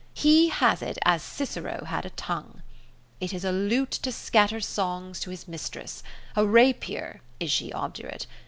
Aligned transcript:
He 0.15 0.49
has 0.49 0.81
it 0.81 0.97
as 1.05 1.21
Cicero 1.21 1.85
had 1.85 2.07
a 2.07 2.09
tongue. 2.09 2.63
It 3.19 3.33
is 3.33 3.45
a 3.45 3.51
lute 3.51 3.91
to 4.01 4.11
scatter 4.11 4.59
songs 4.59 5.19
to 5.19 5.29
his 5.29 5.47
mistress; 5.47 6.01
a 6.35 6.43
rapier, 6.43 7.21
is 7.39 7.51
she 7.51 7.71
obdurate. 7.71 8.25